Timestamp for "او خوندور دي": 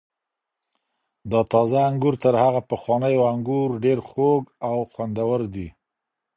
4.69-5.67